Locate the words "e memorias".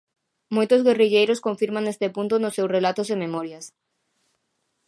3.13-3.65